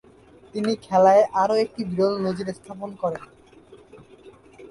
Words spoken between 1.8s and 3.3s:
বিরল নজির স্থাপন করেন।